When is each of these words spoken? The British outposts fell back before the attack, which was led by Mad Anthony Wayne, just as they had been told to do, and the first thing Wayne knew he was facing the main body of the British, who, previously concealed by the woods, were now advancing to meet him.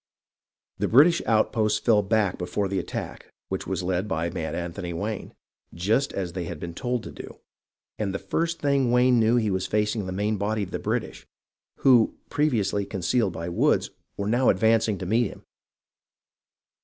The 0.79 0.87
British 0.87 1.21
outposts 1.27 1.77
fell 1.77 2.01
back 2.01 2.39
before 2.39 2.67
the 2.67 2.79
attack, 2.79 3.29
which 3.49 3.67
was 3.67 3.83
led 3.83 4.07
by 4.07 4.31
Mad 4.31 4.55
Anthony 4.55 4.93
Wayne, 4.93 5.31
just 5.75 6.11
as 6.11 6.33
they 6.33 6.45
had 6.45 6.59
been 6.59 6.73
told 6.73 7.03
to 7.03 7.11
do, 7.11 7.37
and 7.99 8.11
the 8.11 8.17
first 8.17 8.57
thing 8.59 8.89
Wayne 8.91 9.19
knew 9.19 9.35
he 9.35 9.51
was 9.51 9.67
facing 9.67 10.07
the 10.07 10.11
main 10.11 10.37
body 10.37 10.63
of 10.63 10.71
the 10.71 10.79
British, 10.79 11.27
who, 11.81 12.15
previously 12.31 12.83
concealed 12.83 13.33
by 13.33 13.45
the 13.45 13.51
woods, 13.51 13.91
were 14.17 14.27
now 14.27 14.49
advancing 14.49 14.97
to 14.97 15.05
meet 15.05 15.27
him. 15.27 15.43